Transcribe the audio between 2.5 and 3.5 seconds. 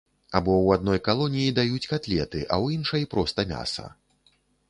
а ў іншай проста